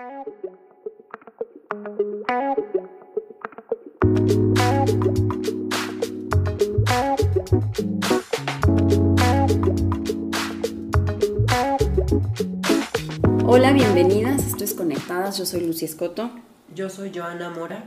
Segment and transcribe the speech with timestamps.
[0.00, 0.12] Hola,
[13.72, 14.46] bienvenidas.
[14.46, 15.36] Esto es Conectadas.
[15.36, 16.30] Yo soy Lucy Escoto.
[16.74, 17.84] Yo soy Joana Mora.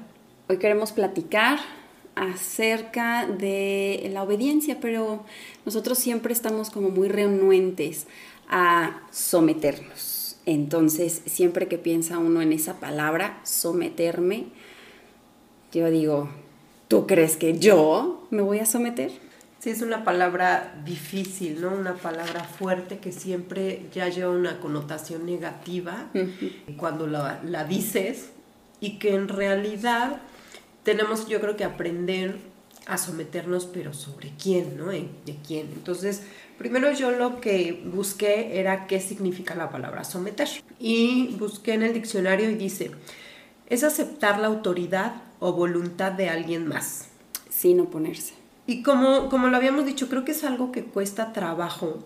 [0.50, 1.57] Hoy queremos platicar
[2.14, 5.25] acerca de la obediencia, pero
[5.66, 8.05] nosotros siempre estamos como muy renuentes
[8.48, 10.12] a someternos.
[10.45, 14.45] Entonces, siempre que piensa uno en esa palabra, someterme,
[15.71, 16.29] yo digo,
[16.88, 19.11] ¿tú crees que yo me voy a someter?
[19.59, 21.73] Sí, es una palabra difícil, ¿no?
[21.73, 26.09] Una palabra fuerte que siempre ya lleva una connotación negativa
[26.75, 28.31] cuando la, la dices
[28.81, 30.21] y que en realidad
[30.84, 32.37] tenemos yo creo que aprender
[32.85, 34.87] a someternos, pero sobre quién, ¿no?
[34.87, 35.69] ¿De quién?
[35.73, 36.23] Entonces,
[36.57, 40.49] primero yo lo que busqué era qué significa la palabra someter.
[40.79, 42.91] Y busqué en el diccionario y dice,
[43.69, 47.09] es aceptar la autoridad o voluntad de alguien más.
[47.49, 48.34] Sin oponerse.
[48.65, 51.99] Y como, como lo habíamos dicho, creo que es algo que cuesta trabajo,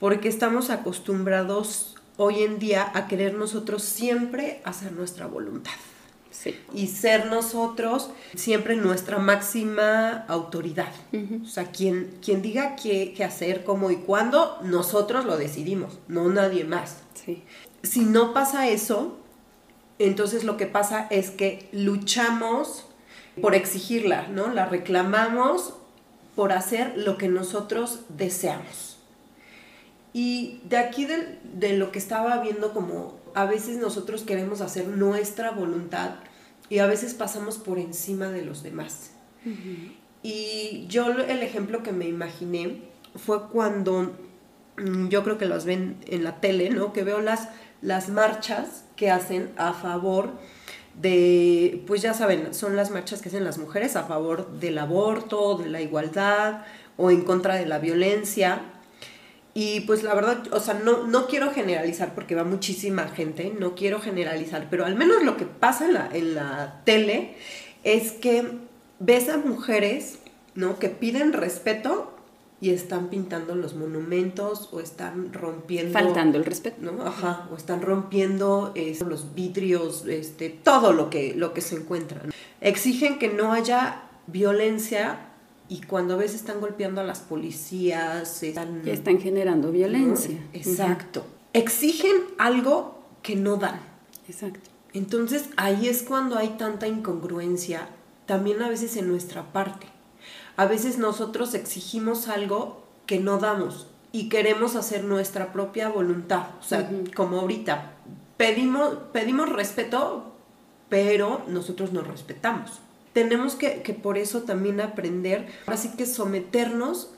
[0.00, 5.72] porque estamos acostumbrados hoy en día a querer nosotros siempre hacer nuestra voluntad.
[6.72, 10.92] Y ser nosotros siempre nuestra máxima autoridad.
[11.42, 16.28] O sea, quien, quien diga qué, qué, hacer, cómo y cuándo, nosotros lo decidimos, no
[16.28, 16.98] nadie más.
[17.82, 19.18] Si no pasa eso,
[19.98, 22.86] entonces lo que pasa es que luchamos
[23.40, 24.48] por exigirla, ¿no?
[24.48, 25.74] La reclamamos
[26.34, 28.98] por hacer lo que nosotros deseamos.
[30.12, 34.86] Y de aquí de, de lo que estaba viendo como a veces nosotros queremos hacer
[34.88, 36.16] nuestra voluntad
[36.68, 39.10] y a veces pasamos por encima de los demás.
[40.22, 42.82] Y yo el ejemplo que me imaginé
[43.14, 44.14] fue cuando
[44.78, 46.92] mm, yo creo que los ven en la tele, ¿no?
[46.92, 47.48] Que veo las,
[47.82, 50.30] las marchas que hacen a favor
[51.00, 55.56] de, pues ya saben, son las marchas que hacen las mujeres a favor del aborto,
[55.58, 56.62] de la igualdad
[56.96, 58.62] o en contra de la violencia.
[59.54, 63.76] Y pues la verdad, o sea, no, no quiero generalizar porque va muchísima gente, no
[63.76, 67.36] quiero generalizar, pero al menos lo que pasa en la, en la tele
[67.84, 68.48] es que
[68.98, 70.18] ves a mujeres,
[70.56, 70.80] ¿no?
[70.80, 72.14] Que piden respeto
[72.60, 75.92] y están pintando los monumentos o están rompiendo...
[75.92, 76.80] Faltando el respeto.
[76.80, 77.04] ¿no?
[77.04, 78.72] Ajá, o están rompiendo
[79.06, 82.22] los vidrios, este, todo lo que, lo que se encuentra.
[82.60, 85.33] Exigen que no haya violencia
[85.68, 90.38] y cuando a veces están golpeando a las policías, están, están generando violencia.
[90.52, 91.24] Exacto.
[91.52, 93.80] Exigen algo que no dan.
[94.28, 94.70] Exacto.
[94.92, 97.88] Entonces ahí es cuando hay tanta incongruencia,
[98.26, 99.86] también a veces en nuestra parte.
[100.56, 106.46] A veces nosotros exigimos algo que no damos y queremos hacer nuestra propia voluntad.
[106.60, 107.94] O sea, como ahorita,
[108.36, 110.32] pedimos, pedimos respeto,
[110.88, 112.83] pero nosotros no respetamos
[113.14, 113.70] tenemos que,
[114.02, 117.10] por eso también aprender, así que someternos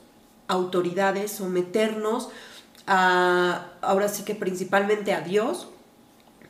[0.47, 2.29] a autoridades, someternos
[2.85, 5.67] a, ahora sí que principalmente a Dios,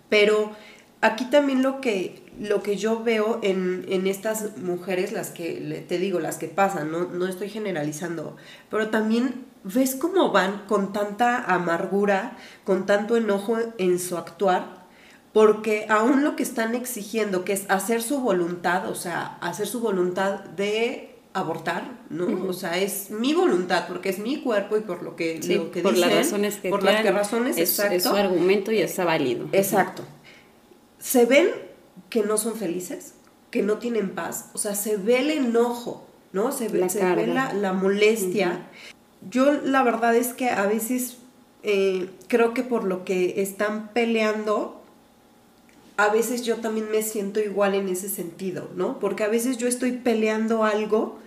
[0.09, 0.51] pero
[0.99, 6.19] aquí también lo que, lo que yo veo en, estas mujeres, las que te digo,
[6.19, 8.35] las que pasan, no, no estoy generalizando,
[8.69, 14.76] pero también ves cómo van con tanta amargura, con tanto enojo en su actuar,
[15.37, 19.81] porque aún lo que están exigiendo, que es hacer su voluntad, o sea, hacer su
[19.81, 22.49] voluntad de abortar, ¿no?
[22.49, 25.83] O sea, es mi voluntad porque es mi cuerpo y por lo que, lo que
[25.83, 29.05] por dicen, las razones que por las que razones, es, es, su argumento y está
[29.05, 29.47] válido.
[29.51, 30.01] Exacto.
[30.97, 31.49] Se ven
[32.09, 33.13] que no son felices,
[33.51, 36.03] que no tienen paz, o sea, se ve el enojo,
[36.33, 36.51] ¿no?
[36.51, 38.65] Se ve la, ve la, molestia.
[39.29, 41.17] Yo la verdad es que a veces
[41.61, 44.77] eh, creo que por lo que están peleando
[45.97, 48.99] a veces yo también me siento igual en ese sentido, ¿no?
[48.99, 51.17] Porque a veces yo estoy peleando algo,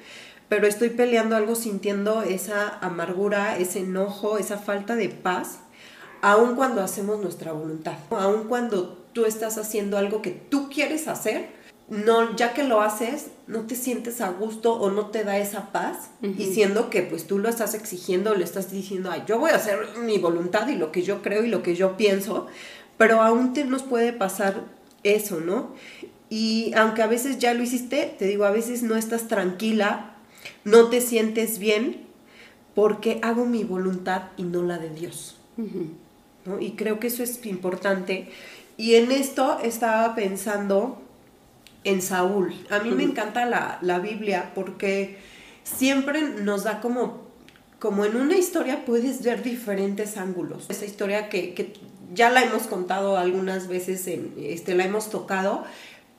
[0.49, 5.59] pero estoy peleando algo sintiendo esa amargura, ese enojo, esa falta de paz,
[6.23, 11.59] aun cuando hacemos nuestra voluntad, aun cuando tú estás haciendo algo que tú quieres hacer,
[11.89, 15.73] no, ya que lo haces, no te sientes a gusto o no te da esa
[15.73, 19.57] paz, diciendo que pues tú lo estás exigiendo, le estás diciendo, ay, yo voy a
[19.57, 22.47] hacer mi voluntad y lo que yo creo y lo que yo pienso,
[23.01, 24.63] pero aún te nos puede pasar
[25.05, 25.71] eso, ¿no?
[26.29, 30.17] Y aunque a veces ya lo hiciste, te digo, a veces no estás tranquila,
[30.65, 32.03] no te sientes bien,
[32.75, 35.39] porque hago mi voluntad y no la de Dios.
[36.45, 36.61] ¿no?
[36.61, 38.29] Y creo que eso es importante.
[38.77, 41.01] Y en esto estaba pensando
[41.85, 42.53] en Saúl.
[42.69, 45.17] A mí me encanta la, la, Biblia porque
[45.65, 47.23] siempre nos da como,
[47.79, 50.67] como en una historia puedes ver diferentes ángulos.
[50.69, 51.73] Esa historia que, que
[52.13, 55.65] ya la hemos contado algunas veces, en, este, la hemos tocado,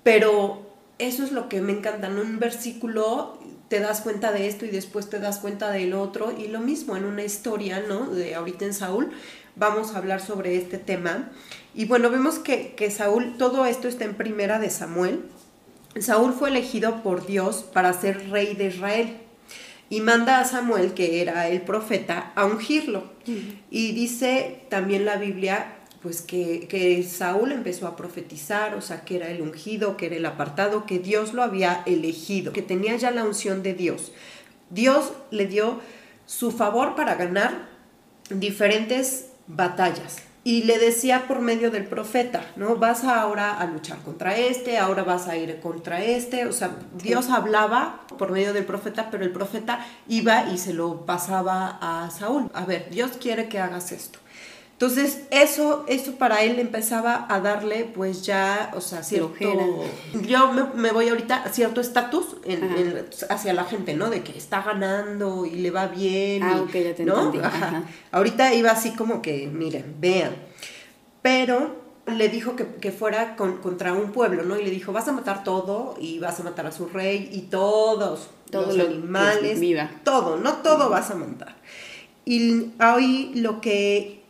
[0.04, 4.66] pero eso es lo que me encanta, en un versículo te das cuenta de esto
[4.66, 8.08] y después te das cuenta del otro, y lo mismo en una historia, ¿no?
[8.08, 9.12] De ahorita en Saúl,
[9.56, 11.32] vamos a hablar sobre este tema.
[11.74, 15.22] Y bueno, vemos que, que Saúl, todo esto está en primera de Samuel.
[16.00, 19.18] Saúl fue elegido por Dios para ser rey de Israel
[19.92, 23.04] y manda a Samuel, que era el profeta, a ungirlo.
[23.70, 29.18] Y dice también la Biblia, pues que, que, Saúl empezó a profetizar, o sea, que
[29.18, 33.12] era el ungido, que era el apartado, que Dios lo había elegido, que tenía ya
[33.12, 34.12] la unción de Dios.
[34.70, 35.80] Dios le dio
[36.26, 37.68] su favor para ganar
[38.30, 42.78] diferentes batallas y le decía por medio del profeta, ¿no?
[42.78, 47.30] Vas ahora a luchar contra este, ahora vas a ir contra este, o sea, Dios
[47.30, 52.50] hablaba por medio del profeta, pero el profeta iba y se lo pasaba a Saúl.
[52.54, 54.21] A ver, Dios quiere que hagas esto.
[54.82, 59.36] Entonces, eso, eso para él empezaba a darle, pues ya, o sea, cierto.
[60.26, 62.38] Yo me, voy ahorita a cierto estatus
[63.30, 64.10] hacia la gente, ¿no?
[64.10, 66.42] De que está ganando y le va bien.
[66.42, 67.32] Ah, ok, ya te ¿no?
[68.12, 70.36] Ahorita iba así como que, miren, vean.
[71.22, 71.76] Pero
[72.08, 74.58] le dijo que, fuera contra un pueblo, ¿no?
[74.58, 77.42] Y le dijo, vas a matar todo y vas a matar a su rey y
[77.42, 79.92] todos, todos los animales, viva.
[80.04, 81.56] todo, no todo vas a matar.
[82.26, 84.21] Y hoy lo que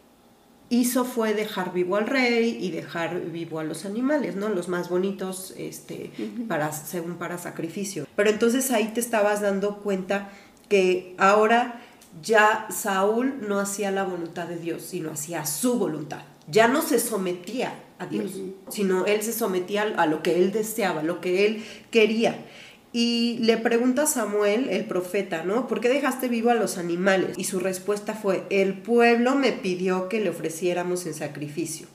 [0.71, 4.47] hizo fue dejar vivo al rey y dejar vivo a los animales, ¿no?
[4.47, 6.11] Los más bonitos, este,
[6.47, 8.07] para, según para sacrificio.
[8.15, 10.29] Pero entonces ahí te estabas dando cuenta
[10.69, 11.81] que ahora
[12.23, 16.21] ya Saúl no hacía la voluntad de Dios, sino hacía su voluntad.
[16.47, 18.31] Ya no se sometía a Dios,
[18.69, 22.45] sino él se sometía a lo que él deseaba, lo que él quería.
[22.93, 25.67] Y le pregunta a Samuel, el profeta, ¿no?
[25.67, 27.37] ¿Por qué dejaste vivo a los animales?
[27.37, 31.87] Y su respuesta fue, el pueblo me pidió que le ofreciéramos en sacrificio.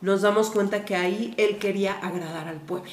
[0.00, 2.92] Nos damos cuenta que ahí él quería agradar al pueblo.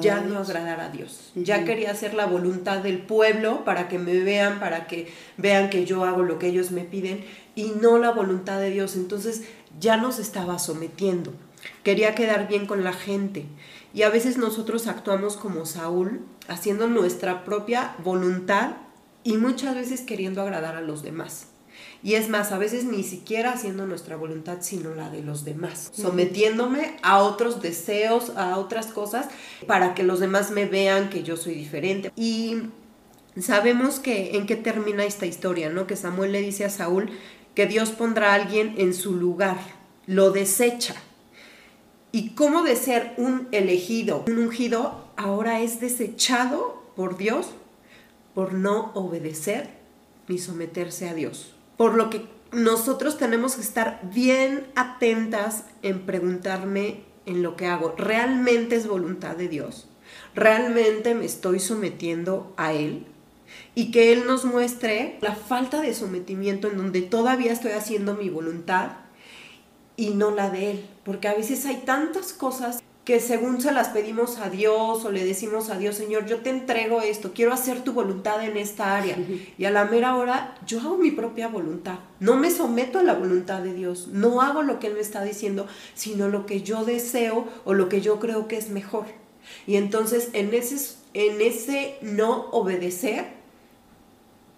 [0.00, 1.32] ya no agradar a Dios.
[1.34, 5.86] Ya quería hacer la voluntad del pueblo para que me vean, para que vean que
[5.86, 8.96] yo hago lo que ellos me piden y no la voluntad de Dios.
[8.96, 9.44] Entonces
[9.80, 11.32] ya nos estaba sometiendo.
[11.82, 13.46] Quería quedar bien con la gente.
[13.94, 18.72] Y a veces nosotros actuamos como Saúl, haciendo nuestra propia voluntad
[19.24, 21.46] y muchas veces queriendo agradar a los demás.
[22.02, 25.90] Y es más, a veces ni siquiera haciendo nuestra voluntad, sino la de los demás,
[25.94, 29.28] sometiéndome a otros deseos, a otras cosas,
[29.66, 32.12] para que los demás me vean que yo soy diferente.
[32.16, 32.56] Y
[33.40, 35.86] sabemos que en qué termina esta historia, ¿no?
[35.86, 37.10] Que Samuel le dice a Saúl
[37.54, 39.58] que Dios pondrá a alguien en su lugar,
[40.06, 40.96] lo desecha
[42.12, 47.48] y cómo de ser un elegido, un ungido, ahora es desechado por Dios
[48.34, 49.70] por no obedecer
[50.28, 51.54] ni someterse a Dios.
[51.76, 57.94] Por lo que nosotros tenemos que estar bien atentas en preguntarme en lo que hago.
[57.96, 59.88] ¿Realmente es voluntad de Dios?
[60.34, 63.06] ¿Realmente me estoy sometiendo a Él?
[63.74, 68.28] Y que Él nos muestre la falta de sometimiento en donde todavía estoy haciendo mi
[68.28, 68.92] voluntad
[69.96, 70.86] y no la de Él.
[71.04, 75.24] Porque a veces hay tantas cosas que según se las pedimos a Dios o le
[75.24, 79.16] decimos a Dios, Señor, yo te entrego esto, quiero hacer tu voluntad en esta área.
[79.58, 81.98] Y a la mera hora yo hago mi propia voluntad.
[82.20, 85.24] No me someto a la voluntad de Dios, no hago lo que Él me está
[85.24, 89.06] diciendo, sino lo que yo deseo o lo que yo creo que es mejor.
[89.66, 93.42] Y entonces en ese, en ese no obedecer,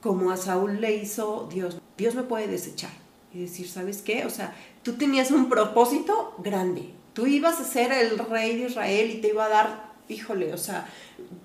[0.02, 2.90] como a Saúl le hizo Dios, Dios me puede desechar
[3.32, 4.26] y decir, ¿sabes qué?
[4.26, 6.90] O sea, tú tenías un propósito grande.
[7.14, 10.58] Tú ibas a ser el rey de Israel y te iba a dar, híjole, o
[10.58, 10.86] sea,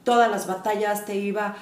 [0.03, 1.55] todas las batallas te iba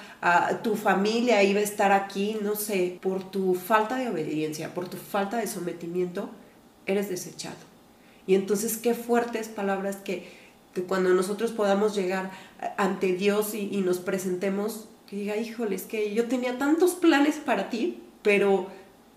[0.64, 4.98] tu familia iba a estar aquí, no sé, por tu falta de obediencia, por tu
[4.98, 6.30] falta de sometimiento,
[6.86, 7.56] eres desechado.
[8.26, 10.28] Y entonces qué fuertes palabras que,
[10.74, 12.32] que cuando nosotros podamos llegar
[12.78, 17.36] ante Dios y, y nos presentemos, que diga, híjole, es que yo tenía tantos planes
[17.36, 18.68] para ti, pero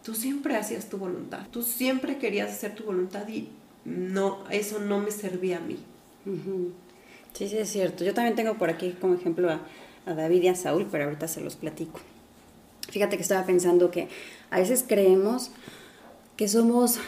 [0.04, 3.48] tú siempre hacías tu voluntad, tú siempre querías hacer tu voluntad y
[3.84, 5.78] no, eso no me servía a mí.
[7.32, 8.04] Sí, sí, es cierto.
[8.04, 9.60] Yo también tengo por aquí como ejemplo a,
[10.06, 12.00] a David y a Saúl, pero ahorita se los platico.
[12.90, 14.08] Fíjate que estaba pensando que
[14.50, 15.50] a veces creemos
[16.36, 16.98] que somos,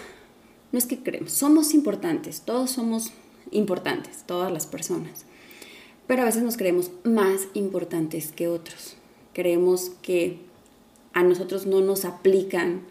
[0.70, 3.12] no es que creemos, somos importantes, todos somos
[3.50, 5.24] importantes, todas las personas,
[6.06, 8.96] pero a veces nos creemos más importantes que otros.
[9.32, 10.38] Creemos que
[11.14, 12.82] a nosotros no nos aplican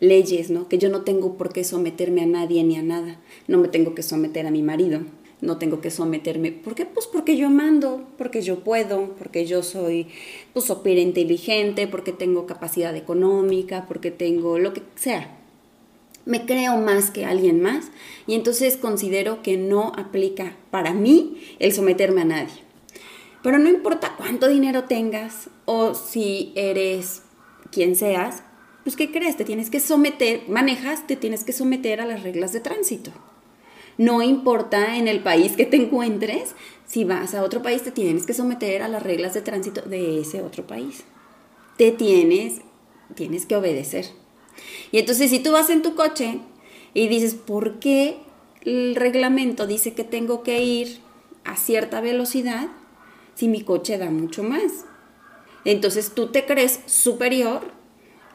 [0.00, 0.68] leyes, ¿no?
[0.68, 3.20] Que yo no tengo por qué someterme a nadie ni a nada.
[3.48, 5.00] No me tengo que someter a mi marido,
[5.40, 6.52] no tengo que someterme.
[6.52, 6.86] ¿Por qué?
[6.86, 10.08] Pues porque yo mando, porque yo puedo, porque yo soy
[10.52, 15.38] pues súper inteligente, porque tengo capacidad económica, porque tengo lo que sea.
[16.26, 17.90] me creo más que alguien más
[18.26, 22.54] y entonces considero que no aplica para mí el someterme a nadie.
[23.42, 27.23] Pero no importa cuánto dinero tengas o si eres
[27.74, 28.42] quien seas,
[28.84, 29.36] pues ¿qué crees?
[29.36, 33.10] Te tienes que someter, manejas, te tienes que someter a las reglas de tránsito.
[33.98, 36.54] No importa en el país que te encuentres,
[36.86, 40.20] si vas a otro país te tienes que someter a las reglas de tránsito de
[40.20, 41.04] ese otro país.
[41.76, 42.60] Te tienes,
[43.14, 44.06] tienes que obedecer.
[44.92, 46.40] Y entonces si tú vas en tu coche
[46.92, 48.18] y dices, ¿por qué
[48.62, 50.98] el reglamento dice que tengo que ir
[51.44, 52.68] a cierta velocidad
[53.34, 54.86] si mi coche da mucho más?
[55.64, 57.72] Entonces tú te crees superior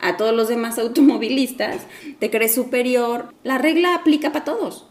[0.01, 1.83] a todos los demás automovilistas,
[2.19, 3.33] te crees superior.
[3.43, 4.85] La regla aplica para todos.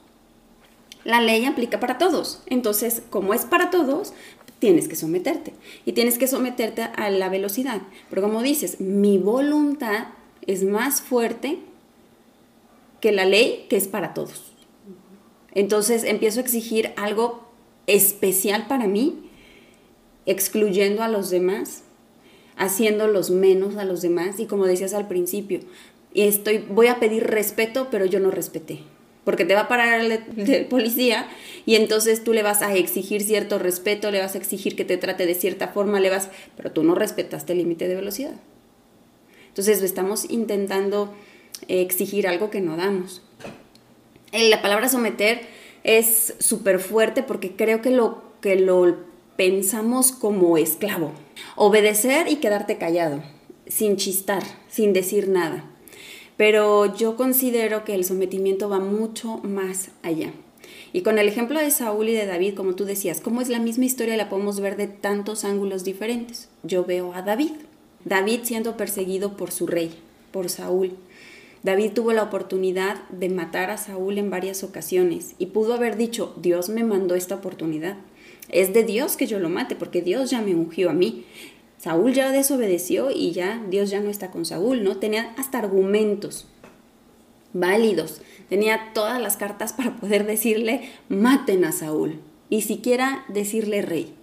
[1.04, 2.42] La ley aplica para todos.
[2.46, 4.12] Entonces, como es para todos,
[4.58, 5.54] tienes que someterte.
[5.86, 7.80] Y tienes que someterte a la velocidad.
[8.10, 10.08] Pero como dices, mi voluntad
[10.46, 11.58] es más fuerte
[13.00, 14.52] que la ley que es para todos.
[15.52, 17.48] Entonces empiezo a exigir algo
[17.86, 19.30] especial para mí,
[20.26, 21.84] excluyendo a los demás,
[22.58, 25.60] haciéndolos menos a los demás y como decías al principio,
[26.14, 28.80] estoy voy a pedir respeto, pero yo no respeté.
[29.24, 31.28] Porque te va a parar el, policía
[31.66, 34.96] y entonces tú le vas a exigir cierto respeto, le vas a exigir que te
[34.96, 38.34] trate de cierta forma, le vas, pero tú no respetaste el límite de velocidad.
[39.48, 41.12] Entonces estamos intentando
[41.68, 43.22] eh, exigir algo que no damos.
[44.32, 45.40] La palabra someter
[45.84, 48.96] es súper fuerte porque creo que lo, que lo
[49.36, 51.12] pensamos como esclavo.
[51.56, 53.22] Obedecer y quedarte callado,
[53.66, 55.64] sin chistar, sin decir nada.
[56.36, 60.32] Pero yo considero que el sometimiento va mucho más allá.
[60.92, 63.58] Y con el ejemplo de Saúl y de David, como tú decías, como es la
[63.58, 66.48] misma historia, la podemos ver de tantos ángulos diferentes.
[66.62, 67.52] Yo veo a David,
[68.04, 69.94] David siendo perseguido por su rey,
[70.32, 70.96] por Saúl.
[71.62, 76.34] David tuvo la oportunidad de matar a Saúl en varias ocasiones y pudo haber dicho,
[76.40, 77.96] Dios me mandó esta oportunidad.
[78.48, 81.24] Es de Dios que yo lo mate, porque Dios ya me ungió a mí.
[81.78, 84.96] Saúl ya desobedeció y ya Dios ya no está con Saúl, ¿no?
[84.96, 86.46] Tenía hasta argumentos
[87.52, 94.14] válidos, tenía todas las cartas para poder decirle, maten a Saúl, y siquiera decirle rey.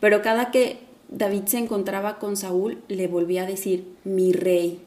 [0.00, 4.80] Pero cada que David se encontraba con Saúl, le volvía a decir, mi rey,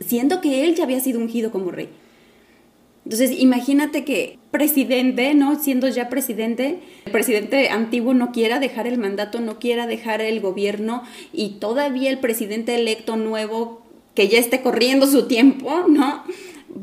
[0.00, 1.88] siendo que él ya había sido ungido como rey.
[3.06, 5.62] Entonces, imagínate que presidente, ¿no?
[5.62, 10.40] Siendo ya presidente, el presidente antiguo no quiera dejar el mandato, no quiera dejar el
[10.40, 13.82] gobierno y todavía el presidente electo nuevo,
[14.16, 16.24] que ya esté corriendo su tiempo, ¿no?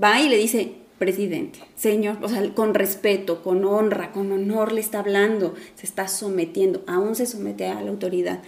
[0.01, 4.79] Va y le dice, presidente, señor, o sea, con respeto, con honra, con honor le
[4.79, 8.41] está hablando, se está sometiendo, aún se somete a la autoridad.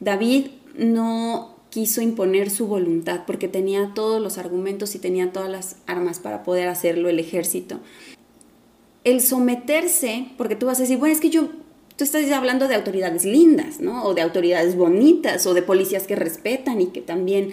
[0.00, 5.76] David no quiso imponer su voluntad porque tenía todos los argumentos y tenía todas las
[5.86, 7.80] armas para poder hacerlo, el ejército.
[9.04, 11.48] El someterse, porque tú vas a decir, bueno, es que yo,
[11.96, 14.04] tú estás hablando de autoridades lindas, ¿no?
[14.04, 17.52] O de autoridades bonitas, o de policías que respetan y que también,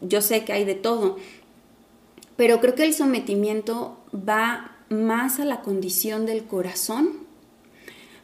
[0.00, 1.18] yo sé que hay de todo,
[2.34, 7.10] pero creo que el sometimiento va más a la condición del corazón,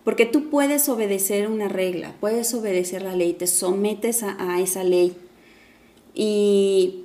[0.02, 5.16] porque tú puedes obedecer una regla, puedes obedecer la ley, te sometes a, esa ley
[6.14, 7.04] y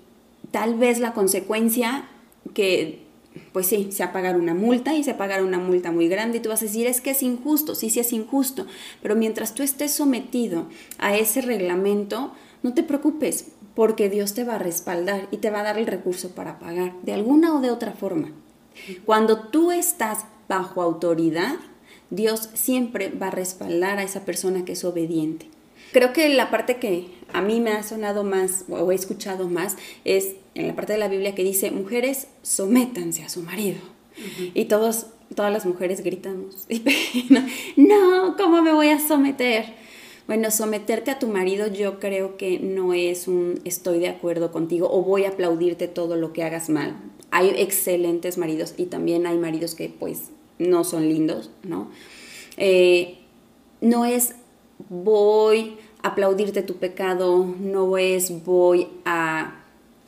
[0.51, 2.07] tal vez la consecuencia
[2.53, 3.03] que
[3.51, 5.91] pues sí, se va a pagar una multa y se va a pagar una multa
[5.91, 8.67] muy grande y tú vas a decir, es que es injusto, sí, sí es injusto,
[9.01, 10.67] pero mientras tú estés sometido
[10.99, 15.61] a ese reglamento, no te preocupes, porque Dios te va a respaldar y te va
[15.61, 18.31] a dar el recurso para pagar, de alguna o de otra forma.
[19.05, 21.55] Cuando tú estás bajo autoridad,
[22.09, 25.49] Dios siempre va a respaldar a esa persona que es obediente.
[25.91, 29.75] Creo que la parte que a mí me ha sonado más o he escuchado más
[30.05, 33.79] es en la parte de la Biblia que dice, mujeres, sométanse a su marido.
[34.53, 36.67] Y todos, todas las mujeres gritamos,
[37.75, 39.65] no, ¿cómo me voy a someter?
[40.27, 44.87] Bueno, someterte a tu marido yo creo que no es un estoy de acuerdo contigo
[44.89, 46.95] o voy a aplaudirte todo lo que hagas mal.
[47.31, 51.89] Hay excelentes maridos y también hay maridos que pues no son lindos, ¿no?
[52.57, 53.17] Eh,
[53.81, 54.35] no es
[54.89, 59.55] voy aplaudirte tu pecado, no es voy a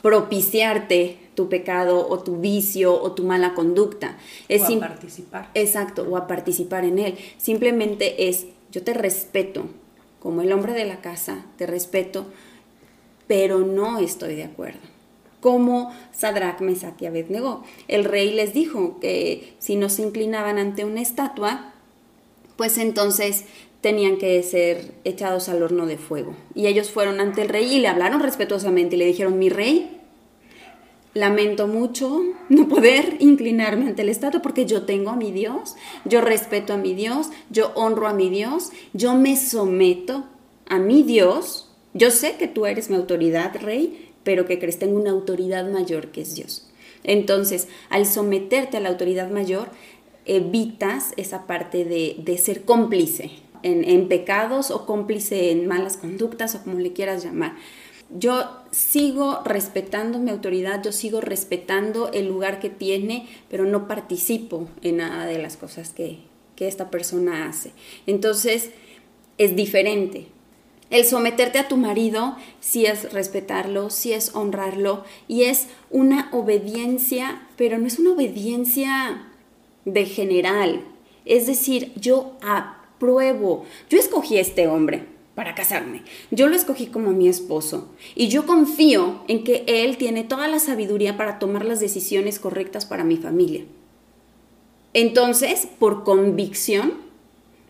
[0.01, 4.17] propiciarte tu pecado o tu vicio o tu mala conducta.
[4.47, 5.49] Es o a participar.
[5.55, 7.17] Exacto, o a participar en él.
[7.37, 9.65] Simplemente es yo te respeto,
[10.19, 12.25] como el hombre de la casa, te respeto,
[13.25, 14.81] pero no estoy de acuerdo.
[15.39, 17.63] Como Sadrach, Mesach y Abednego.
[17.87, 21.73] El rey les dijo que si no se inclinaban ante una estatua,
[22.57, 23.45] pues entonces
[23.85, 26.35] tenían que ser echados al horno de fuego.
[26.55, 30.01] Y ellos fueron ante el rey y le hablaron respetuosamente y le dijeron, mi rey,
[31.13, 36.21] lamento mucho no poder inclinarme ante el Estado porque yo tengo a mi Dios, yo
[36.21, 40.25] respeto a mi Dios, yo honro a mi Dios, yo me someto
[40.65, 41.69] a mi Dios.
[41.93, 46.07] Yo sé que tú eres mi autoridad, Rey, pero que crees tengo una autoridad mayor
[46.07, 46.67] que es Dios.
[47.03, 49.69] Entonces, al someterte a la autoridad mayor,
[50.25, 56.79] evitas esa parte de, ser cómplice en, pecados o cómplice en malas conductas o como
[56.79, 57.55] le quieras llamar
[58.09, 64.67] yo sigo respetando mi autoridad, yo sigo respetando el lugar que tiene, pero no participo
[64.81, 66.19] en nada de las cosas que,
[66.57, 67.73] esta persona hace.
[68.07, 68.69] Entonces,
[69.37, 70.27] es diferente.
[70.89, 77.45] El someterte a tu marido sí es respetarlo, sí es honrarlo y es una obediencia,
[77.57, 79.27] pero no es una obediencia
[79.83, 80.85] de general.
[81.25, 82.37] Es decir, yo
[82.95, 86.01] apruebo, yo escogí a este hombre, para casarme.
[86.31, 90.59] Yo lo escogí como mi esposo y yo confío en que él tiene toda la
[90.59, 93.65] sabiduría para tomar las decisiones correctas para mi familia.
[94.93, 96.93] Entonces, por convicción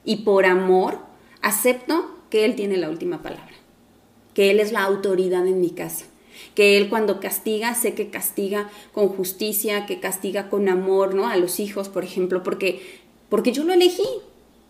[0.06, 1.00] y por amor,
[1.42, 3.56] acepto que él tiene la última palabra,
[4.36, 6.06] que él es la autoridad en mi casa,
[6.54, 11.28] que él cuando castiga, sé que castiga con justicia, que castiga con amor, ¿no?
[11.28, 14.08] A los hijos, por ejemplo, porque porque yo lo elegí,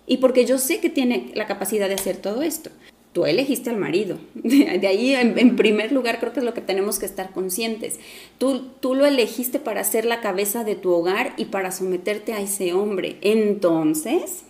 [0.08, 2.70] y porque yo sé que tiene la capacidad de hacer todo esto.
[3.14, 4.18] Tú elegiste al marido.
[4.34, 7.98] De ahí, en, primer lugar, creo que es lo que tenemos que estar conscientes.
[8.38, 12.42] Tú, tú lo elegiste para ser la cabeza de tu hogar y para someterte a
[12.42, 13.18] ese hombre.
[13.22, 14.44] Entonces,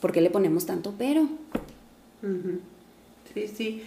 [0.00, 1.28] ¿por qué le ponemos tanto pero?
[3.34, 3.82] Sí, sí.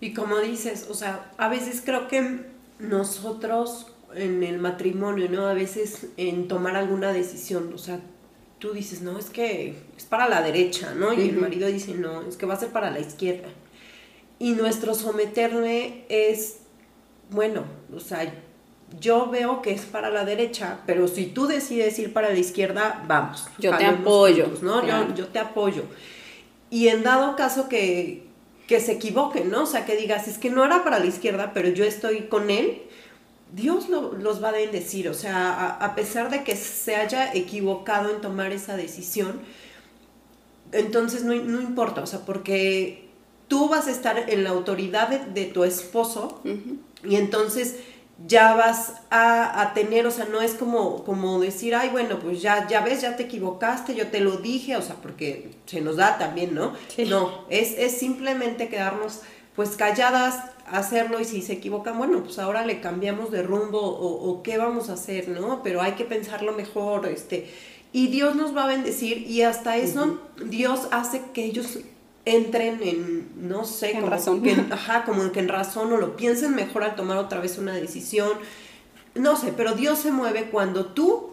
[0.00, 2.42] Y como dices, o sea, a veces creo que
[2.78, 5.46] nosotros en el matrimonio, ¿no?
[5.46, 8.00] A veces en tomar alguna decisión, o sea,
[8.58, 11.12] tú dices, no, es que es para la derecha, ¿no?
[11.12, 13.48] Y el marido dice, no, es que va a ser para la izquierda.
[14.38, 16.58] Y nuestro someterme es,
[17.30, 18.32] bueno, o sea,
[19.00, 23.04] yo veo que es para la derecha, pero si tú decides ir para la izquierda,
[23.06, 23.46] vamos.
[23.58, 24.48] Yo te apoyo.
[24.62, 24.86] ¿no?
[24.86, 25.84] Yo, yo, te apoyo.
[26.70, 28.26] Y en dado caso que,
[28.66, 29.64] que se equivoque, ¿no?
[29.64, 32.50] O sea, que digas, es que no era para la izquierda, pero yo estoy con
[32.50, 32.82] él,
[33.52, 38.20] Dios los va a bendecir, o sea, a, pesar de que se haya equivocado en
[38.20, 39.40] tomar esa decisión,
[40.72, 43.08] entonces no, importa, o sea, porque
[43.48, 46.42] tú vas a estar en la autoridad de, tu esposo
[47.02, 47.76] y entonces
[48.26, 52.66] ya vas a, tener, o sea, no es como, como decir, ay, bueno, pues ya,
[52.68, 56.18] ya ves, ya te equivocaste, yo te lo dije, o sea, porque se nos da
[56.18, 56.74] también, ¿no?
[57.08, 59.20] No, es, es simplemente quedarnos
[59.58, 60.40] pues calladas,
[60.70, 64.88] hacerlo y si se equivocan, bueno, pues ahora le cambiamos de rumbo o, qué vamos
[64.88, 65.64] a hacer, ¿no?
[65.64, 67.50] Pero hay que pensarlo mejor, este,
[67.90, 71.80] y Dios nos va a bendecir y hasta eso Dios hace que ellos
[72.24, 74.44] entren en, no sé, en razón.
[74.44, 77.74] Que, ajá, como que en razón o lo piensen mejor al tomar otra vez una
[77.74, 78.34] decisión,
[79.16, 81.32] no sé, pero Dios se mueve cuando tú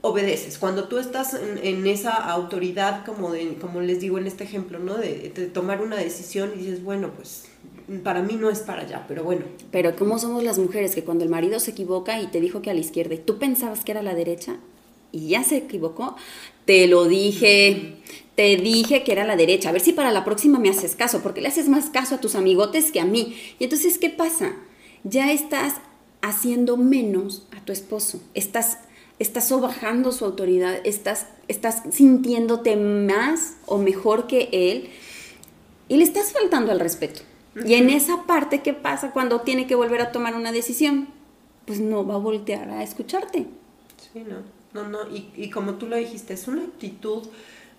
[0.00, 4.78] obedeces, cuando tú estás en, esa autoridad, como, de, como les digo en este ejemplo,
[4.78, 4.94] ¿no?
[4.94, 7.46] De, de tomar una decisión y dices, bueno, pues
[8.02, 9.42] para mí no es para allá, pero bueno.
[9.70, 12.70] Pero ¿cómo somos las mujeres que cuando el marido se equivoca y te dijo que
[12.70, 14.56] a la izquierda y tú pensabas que era a la derecha
[15.10, 16.14] y ya se equivocó?
[16.64, 17.96] Te lo dije,
[18.34, 20.96] te dije que era a la derecha, a ver si para la próxima me haces
[20.96, 23.36] caso, porque le haces más caso a tus amigotes que a mí.
[23.58, 24.54] Y entonces, ¿qué pasa?
[25.02, 25.74] Ya estás
[26.20, 28.78] haciendo menos a tu esposo, estás
[29.18, 34.90] estás sobajando su autoridad, estás, estás sintiéndote más o mejor que él
[35.88, 37.22] y le estás faltando al respeto.
[37.64, 41.08] Y en esa parte, ¿qué pasa cuando tiene que volver a tomar una decisión?
[41.66, 43.46] Pues no va a voltear a escucharte.
[44.12, 44.36] Sí, no,
[44.72, 45.10] no, no.
[45.10, 47.24] Y, y como tú lo dijiste, es una actitud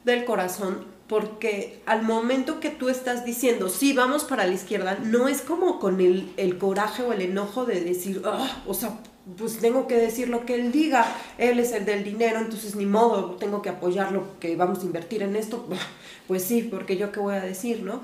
[0.04, 5.28] del corazón porque al momento que tú estás diciendo, sí, vamos para la izquierda, no
[5.28, 9.00] es como con el, el coraje o el enojo de decir, ah, o sea,
[9.38, 11.06] pues tengo que decir lo que él diga,
[11.38, 15.24] él es el del dinero, entonces ni modo, tengo que apoyarlo, que vamos a invertir
[15.24, 15.68] en esto,
[16.28, 18.02] pues sí, porque yo qué voy a decir, ¿no?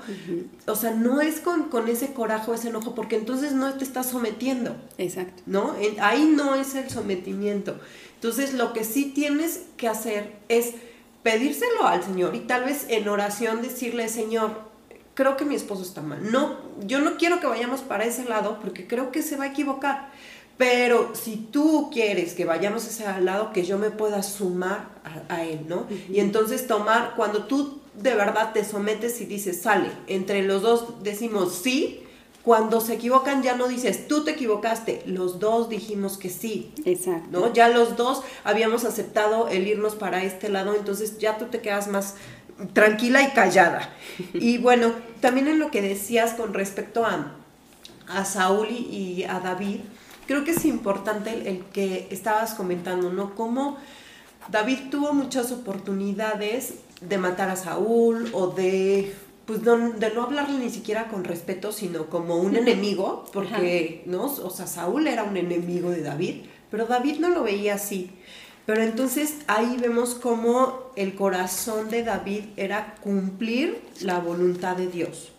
[0.66, 3.84] O sea, no es con, con ese coraje o ese enojo, porque entonces no te
[3.84, 4.76] estás sometiendo.
[4.98, 5.42] Exacto.
[5.46, 5.74] ¿No?
[6.00, 7.76] ahí no es el sometimiento.
[8.14, 10.74] Entonces, lo que sí tienes que hacer es
[11.22, 14.66] pedírselo al Señor y tal vez en oración decirle, Señor,
[15.14, 16.30] creo que mi esposo está mal.
[16.30, 19.48] No, yo no quiero que vayamos para ese lado porque creo que se va a
[19.48, 20.10] equivocar.
[20.56, 24.88] Pero si tú quieres que vayamos a ese lado, que yo me pueda sumar
[25.28, 25.86] a, él, ¿no?
[26.10, 31.02] Y entonces tomar, cuando tú de verdad te sometes y dices, sale, entre los dos
[31.02, 32.02] decimos sí,
[32.42, 36.72] cuando se equivocan ya no dices, tú te equivocaste, los dos dijimos que sí.
[36.84, 37.28] Exacto.
[37.30, 37.52] ¿no?
[37.52, 41.88] Ya los dos habíamos aceptado el irnos para este lado, entonces ya tú te quedas
[41.88, 42.14] más
[42.72, 43.92] tranquila y callada.
[44.32, 47.34] y bueno, también en lo que decías con respecto a,
[48.06, 49.80] a Saúl y a David,
[50.26, 53.34] creo que es importante el, que estabas comentando, ¿no?
[53.34, 53.78] Cómo
[54.50, 59.14] David tuvo muchas oportunidades de matar a Saúl o de
[59.46, 64.24] pues de no hablarle ni siquiera con respeto, sino como un enemigo, porque, ¿no?
[64.24, 68.10] O sea, Saúl era un enemigo de David, pero David no lo veía así.
[68.66, 75.30] Pero entonces ahí vemos cómo el corazón de David era cumplir la voluntad de Dios.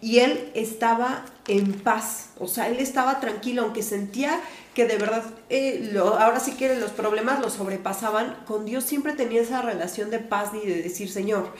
[0.00, 4.40] Y él estaba en paz, o sea, él estaba tranquilo, aunque sentía
[4.74, 9.40] que de verdad, eh, ahora sí que los problemas lo sobrepasaban, con Dios siempre tenía
[9.40, 11.52] esa relación de paz y de decir, Señor,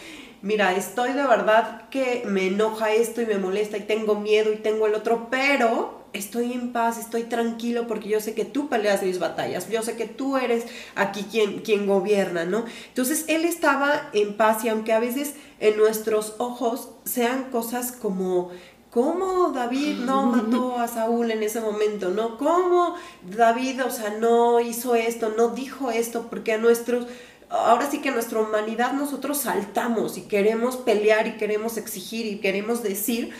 [0.42, 4.56] mira, estoy de verdad que me enoja esto y me molesta y tengo miedo y
[4.56, 9.02] tengo el otro, pero estoy en paz, estoy tranquilo porque yo sé que tú peleas
[9.02, 10.64] mis batallas, yo sé que tú eres
[10.94, 12.64] aquí quien, quien gobierna, ¿no?
[12.88, 18.50] Entonces él estaba en paz y aunque a veces en nuestros ojos sean cosas como
[18.96, 22.08] ¿Cómo David no mató a Saúl en ese momento?
[22.08, 22.38] ¿No?
[22.38, 22.94] ¿Cómo
[23.28, 26.28] David, o sea, no hizo esto, no dijo esto?
[26.30, 27.06] Porque a nuestros,
[27.50, 32.38] ahora sí que a nuestra humanidad nosotros saltamos y queremos pelear y queremos exigir y
[32.38, 33.32] queremos decir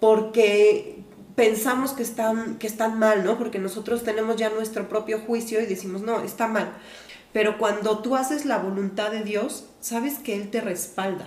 [0.00, 0.98] porque
[1.34, 3.38] pensamos que están, que están mal, ¿no?
[3.38, 6.72] Porque nosotros tenemos ya nuestro propio juicio y decimos, no, está mal.
[7.32, 11.26] Pero cuando tú haces la voluntad de Dios, sabes que Él te respalda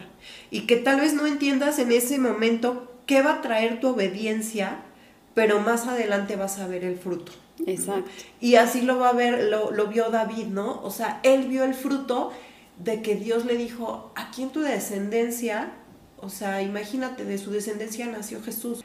[0.50, 4.80] y que tal vez no entiendas en ese momento qué va a traer tu obediencia,
[5.34, 7.34] pero más adelante vas a ver el fruto.
[7.66, 8.10] Exacto.
[8.40, 10.82] Y así lo va a ver, lo, lo vio David, ¿no?
[10.84, 12.32] O sea, él vio el fruto
[12.78, 15.74] de que Dios le dijo, aquí en tu descendencia,
[16.18, 18.84] o sea, imagínate, de su descendencia nació Jesús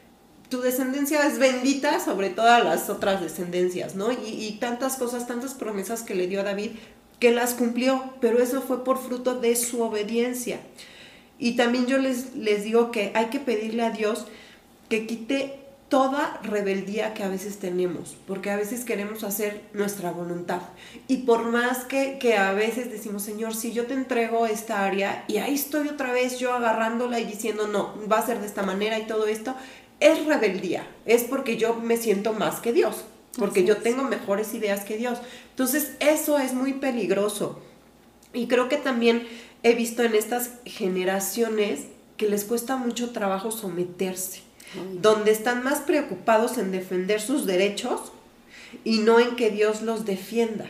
[0.53, 4.13] tu descendencia es bendita sobre todas las otras descendencias, ¿no?
[4.13, 6.73] Y, tantas cosas, tantas promesas que le dio a David,
[7.19, 10.61] que las cumplió, pero eso fue por fruto de su obediencia.
[11.39, 14.27] Y también yo les, les digo que hay que pedirle a Dios
[14.91, 20.61] que quite toda rebeldía que a veces tenemos, porque a veces queremos hacer nuestra voluntad.
[21.09, 25.25] Y por más que, que, a veces decimos, Señor, si yo te entrego esta área
[25.29, 28.63] y ahí estoy otra vez yo agarrándola y diciendo, no, va a ser de esta
[28.63, 29.55] manera y todo esto,
[30.03, 33.05] es rebeldía, es porque yo me siento más que Dios,
[33.39, 35.19] porque yo tengo mejores ideas que Dios.
[35.51, 37.61] Entonces, eso es muy peligroso.
[38.35, 39.27] Y creo que también
[39.63, 41.81] he visto en estas generaciones
[42.17, 44.41] que les cuesta mucho trabajo someterse,
[45.01, 48.13] donde están más preocupados en defender sus derechos
[48.85, 50.67] y no en que Dios los defienda,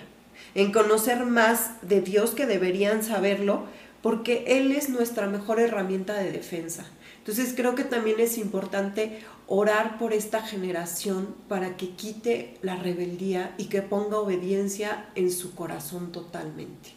[0.55, 3.64] en conocer más de Dios que deberían saberlo,
[4.03, 6.87] porque Él es nuestra mejor herramienta de defensa.
[7.22, 13.54] Entonces creo que también es importante orar por esta generación para que quite la rebeldía
[13.58, 16.90] y que ponga obediencia en su corazón totalmente.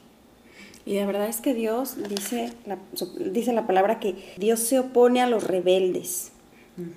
[0.83, 2.79] Y la verdad es que Dios dice la,
[3.19, 6.31] dice la palabra que Dios se opone a los rebeldes.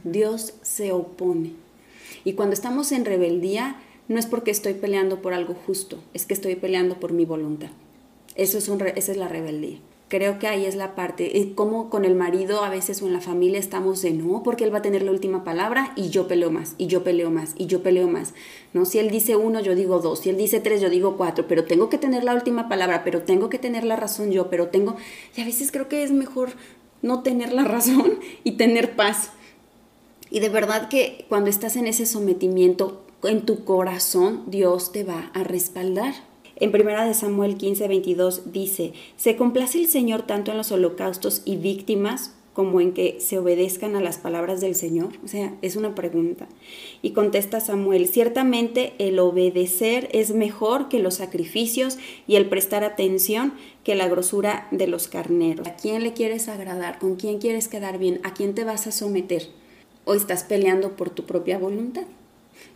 [0.05, 1.53] Dios se opone.
[2.25, 3.77] Y cuando estamos en rebeldía,
[4.09, 7.69] no es porque estoy peleando por algo justo, es que estoy peleando por mi voluntad.
[8.35, 9.79] Eso es un, esa es la rebeldía.
[10.09, 13.21] Creo que ahí es la parte, como con el marido a veces o en la
[13.21, 16.51] familia estamos de no, porque él va a tener la última palabra y yo peleo
[16.51, 18.33] más, y yo peleo más, y yo peleo más.
[18.73, 18.87] ¿no?
[18.87, 21.65] Si él dice uno, yo digo dos, si él dice tres, yo digo cuatro, pero
[21.65, 24.97] tengo que tener la última palabra, pero tengo que tener la razón yo, pero tengo...
[25.37, 26.53] Y a veces creo que es mejor
[27.03, 29.31] no tener la razón y tener paz.
[30.31, 35.31] Y de verdad que cuando estás en ese sometimiento, en tu corazón, Dios te va
[35.35, 36.15] a respaldar.
[36.61, 41.43] En primera de Samuel 15, 22 dice, se complace el Señor tanto en los holocaustos
[41.45, 45.11] y víctimas como en que se obedezcan a las palabras del Señor?
[45.25, 46.49] O sea, es una pregunta.
[47.03, 53.53] Y contesta Samuel, ciertamente el obedecer es mejor que los sacrificios y el prestar atención
[53.85, 55.69] que la grosura de los carneros.
[55.69, 56.99] ¿A quién le quieres agradar?
[56.99, 58.19] ¿Con quién quieres quedar bien?
[58.25, 59.51] ¿A quién te vas a someter?
[60.05, 62.07] ¿O estás peleando por tu propia voluntad?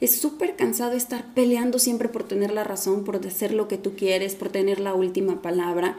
[0.02, 3.94] Es súper cansado estar peleando siempre por tener la razón, por hacer lo que tú
[3.94, 5.96] quieres, por tener la última palabra.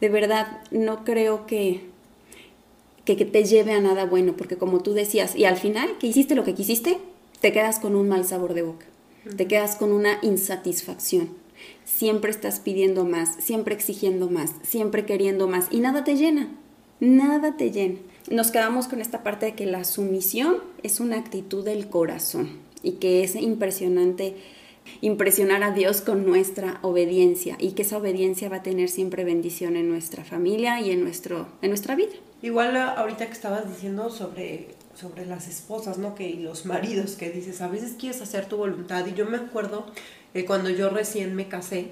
[0.00, 1.82] De verdad, no creo que,
[3.04, 6.34] que, te lleve a nada bueno, porque como tú decías, y al final que hiciste
[6.34, 6.96] lo que quisiste,
[7.42, 8.86] te quedas con un mal sabor de boca,
[9.36, 11.28] te quedas con una insatisfacción.
[11.84, 16.48] Siempre estás pidiendo más, siempre exigiendo más, siempre queriendo más, y nada te llena,
[17.00, 17.98] nada te llena.
[18.30, 22.92] Nos quedamos con esta parte de que la sumisión es una actitud del corazón y
[22.92, 24.34] que es impresionante
[25.00, 29.76] impresionar a Dios con nuestra obediencia y que esa obediencia va a tener siempre bendición
[29.76, 32.12] en nuestra familia y en, nuestro, en nuestra vida.
[32.42, 36.14] Igual ahorita que estabas diciendo sobre, sobre las esposas, ¿no?
[36.14, 39.36] Que, y los maridos que dices, a veces quieres hacer tu voluntad y yo me
[39.36, 39.86] acuerdo
[40.32, 41.88] que cuando yo recién me casé,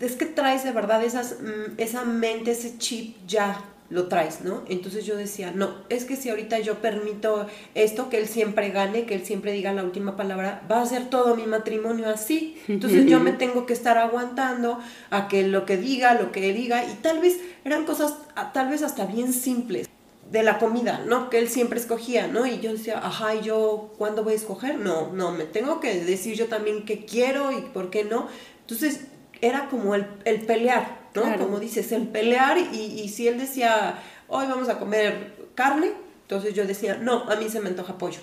[0.00, 4.62] es que traes de verdad esas, mm, esa mente, ese chip ya lo traes, ¿no?
[4.68, 9.04] Entonces yo decía, no, es que si ahorita yo permito esto, que él siempre gane,
[9.04, 12.56] que él siempre diga la última palabra, va a ser todo mi matrimonio así.
[12.68, 14.78] Entonces yo me tengo que estar aguantando
[15.10, 18.16] a que lo que diga, lo que diga, y tal vez eran cosas,
[18.54, 19.88] tal vez hasta bien simples
[20.30, 21.28] de la comida, ¿no?
[21.28, 22.46] Que él siempre escogía, ¿no?
[22.46, 24.78] Y yo decía, ajá, ¿y yo cuándo voy a escoger?
[24.78, 28.28] No, no, me tengo que decir yo también qué quiero y por qué no.
[28.60, 29.02] Entonces
[29.42, 31.38] era como el, el pelear, ¿no?
[31.38, 33.98] Como dices, el pelear y, y si él decía,
[34.28, 38.20] hoy vamos a comer carne, entonces yo decía, no, a mí se me antoja pollo.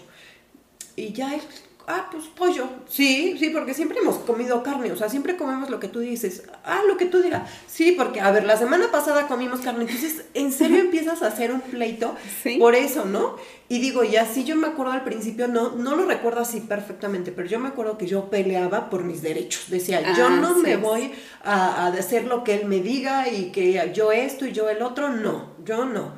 [0.95, 1.41] Y ya él
[1.89, 2.69] ah, pues pollo.
[2.87, 6.43] Sí, sí, porque siempre hemos comido carne, o sea, siempre comemos lo que tú dices.
[6.63, 7.49] Ah, lo que tú digas.
[7.67, 11.51] Sí, porque, a ver, la semana pasada comimos carne, entonces, ¿en serio empiezas a hacer
[11.51, 12.15] un pleito
[12.59, 13.37] por eso, no?
[13.69, 17.31] Y digo, ya sí, yo me acuerdo al principio, no, no lo recuerdo así perfectamente,
[17.31, 19.69] pero yo me acuerdo que yo peleaba por mis derechos.
[19.69, 21.11] Decía, yo no me voy
[21.43, 24.83] a, a hacer lo que él me diga y que yo esto y yo el
[24.83, 26.13] otro, no, yo no.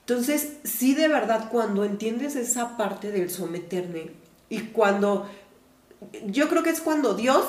[0.00, 5.28] Entonces, sí, de verdad, cuando entiendes esa parte del someterme, y cuando,
[6.26, 7.44] yo creo que es cuando Dios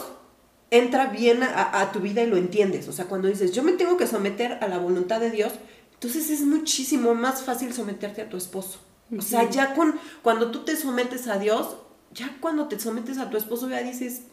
[0.71, 2.87] entra bien a, tu vida y lo entiendes.
[2.87, 5.53] O sea, cuando dices, yo me tengo que someter a la voluntad de Dios,
[5.93, 8.79] entonces es muchísimo más fácil someterte a tu esposo.
[9.15, 11.77] O sea, ya con, cuando tú te sometes a Dios,
[12.13, 14.23] ya cuando te sometes a tu esposo, ya dices,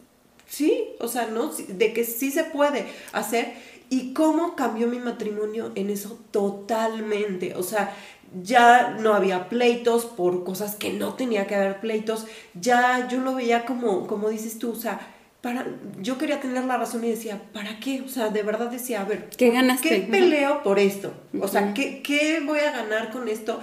[0.47, 1.51] sí, o sea, ¿no?
[1.67, 3.53] De que sí se puede hacer.
[3.89, 7.55] ¿Y cómo cambió mi matrimonio en eso totalmente?
[7.55, 7.95] O sea,
[8.41, 13.35] ya no había pleitos por cosas que no tenía que haber pleitos, ya yo lo
[13.35, 14.99] veía como, como dices tú, o sea,
[15.41, 15.65] para,
[16.01, 18.01] yo quería tener la razón y decía, ¿para qué?
[18.01, 19.89] O sea, de verdad decía, a ver, ¿qué ganaste?
[19.89, 21.13] ¿Qué peleo por esto?
[21.39, 23.59] O sea, ¿qué, ¿qué, voy a ganar con esto?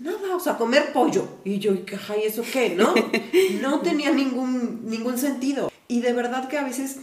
[0.00, 1.28] Nada, o sea, comer pollo.
[1.44, 1.84] Y yo, ¿y
[2.24, 2.70] eso qué?
[2.70, 2.94] ¿No?
[3.60, 5.70] No tenía ningún, ningún sentido.
[5.86, 6.98] Y de verdad que a veces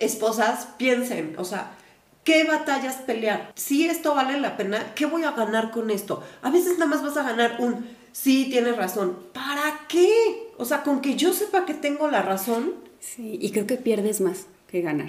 [0.00, 1.76] esposas piensen, o sea,
[2.24, 3.52] ¿Qué batallas pelear?
[3.54, 6.22] Si esto vale la pena, ¿qué voy a ganar con esto?
[6.42, 9.18] A veces nada más vas a ganar un, sí, tienes razón.
[9.32, 10.10] ¿Para qué?
[10.56, 12.74] O sea, con que yo sepa que tengo la razón.
[13.00, 15.08] Sí, y creo que pierdes más que ganar.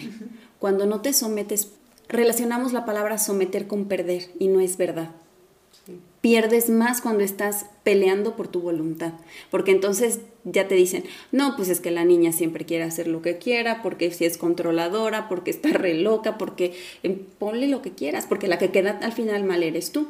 [0.60, 1.72] Cuando no te sometes,
[2.10, 5.12] relacionamos la palabra someter con perder y no es verdad
[6.26, 9.14] pierdes más cuando estás peleando por tu voluntad,
[9.52, 13.22] porque entonces ya te dicen, no, pues es que la niña siempre quiere hacer lo
[13.22, 17.92] que quiera, porque si es controladora, porque está re loca, porque eh, ponle lo que
[17.92, 20.08] quieras, porque la que queda al final mal eres tú.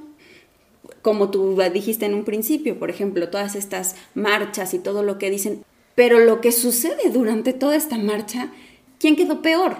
[1.02, 5.30] Como tú dijiste en un principio, por ejemplo, todas estas marchas y todo lo que
[5.30, 8.54] dicen, pero lo que sucede durante toda esta marcha,
[9.00, 9.80] ¿quién quedó peor?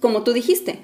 [0.00, 0.80] Como tú dijiste,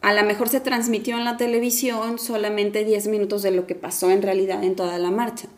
[0.00, 4.10] a lo mejor se transmitió en la televisión solamente 10 minutos de lo que pasó
[4.10, 5.48] en realidad en toda la marcha.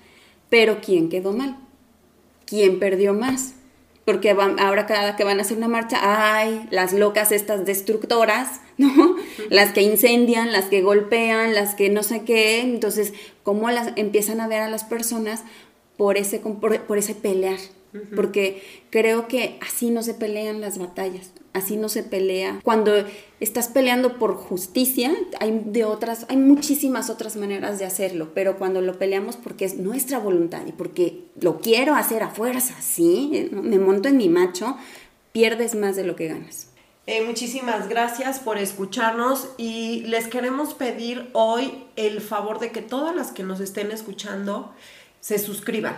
[0.49, 1.59] Pero ¿quién quedó mal?
[2.47, 3.55] ¿Quién perdió más?
[4.05, 9.17] Porque ahora cada que van a hacer una marcha, ay, las locas estas destructoras, ¿no?
[9.51, 12.61] Las que incendian, las que golpean, las que no sé qué.
[12.61, 15.45] Entonces, ¿cómo las empiezan a ver a las personas
[15.97, 17.59] por ese, por ese pelear?
[18.15, 22.61] Porque creo que así no se pelean las batallas, así no se pelea.
[22.63, 22.93] Cuando
[23.41, 28.81] estás peleando por justicia, hay de otras, hay muchísimas otras maneras de hacerlo, pero cuando
[28.81, 33.79] lo peleamos porque es nuestra voluntad y porque lo quiero hacer a fuerza, sí, me
[33.79, 34.77] monto en mi macho,
[35.33, 36.69] pierdes más de lo que ganas.
[37.07, 43.17] Eh, muchísimas gracias por escucharnos y les queremos pedir hoy el favor de que todas
[43.17, 44.73] las que nos estén escuchando
[45.21, 45.97] se suscriban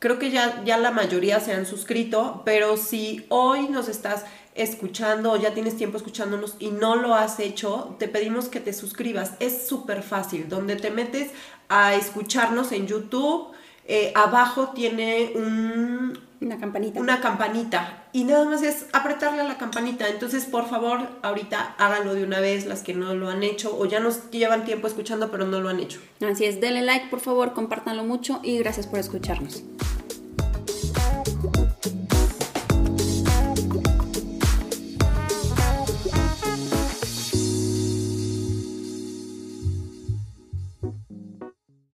[0.00, 5.32] Creo que ya, ya la mayoría se han suscrito, pero si hoy nos estás escuchando
[5.32, 9.32] o ya tienes tiempo escuchándonos y no lo has hecho, te pedimos que te suscribas.
[9.40, 10.48] Es súper fácil.
[10.48, 11.30] Donde te metes
[11.68, 13.52] a escucharnos en YouTube,
[13.86, 17.00] eh, abajo tiene un, una campanita.
[17.00, 18.04] Una campanita.
[18.12, 20.08] Y nada más es apretarle a la campanita.
[20.08, 23.86] Entonces, por favor, ahorita háganlo de una vez las que no lo han hecho o
[23.86, 26.00] ya nos llevan tiempo escuchando pero no lo han hecho.
[26.28, 29.62] Así es, denle like, por favor, compártanlo mucho y gracias por escucharnos.